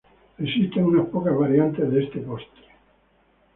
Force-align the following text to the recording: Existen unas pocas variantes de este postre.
Existen 0.45 0.85
unas 0.85 1.09
pocas 1.09 1.37
variantes 1.37 1.91
de 1.91 2.03
este 2.03 2.21
postre. 2.21 2.65